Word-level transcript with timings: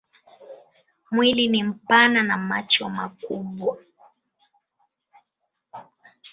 Mwili 1.11 1.47
ni 1.47 1.63
mpana 1.63 2.23
na 2.23 2.37
macho 2.37 2.89
makubwa. 2.89 3.77